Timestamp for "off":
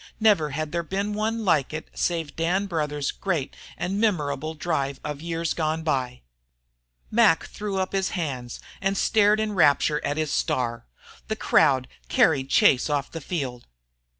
12.89-13.11